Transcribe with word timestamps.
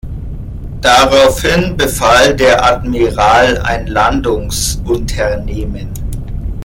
Daraufhin 0.81 1.77
befahl 1.77 2.35
der 2.35 2.65
Admiral 2.65 3.59
ein 3.59 3.85
Landungsunternehmen. 3.85 5.89